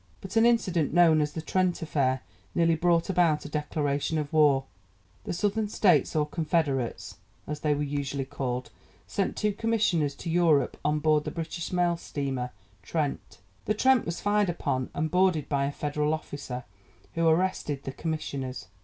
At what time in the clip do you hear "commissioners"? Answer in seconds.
9.53-10.15, 17.91-18.69